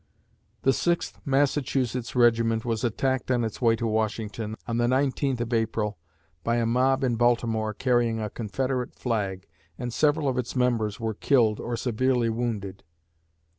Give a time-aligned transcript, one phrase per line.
[0.63, 5.53] The Sixth Massachusetts regiment was attacked on its way to Washington, on the 19th of
[5.53, 5.99] April,
[6.43, 9.45] by a mob in Baltimore, carrying a Confederate flag,
[9.77, 12.81] and several of its members were killed or severely wounded.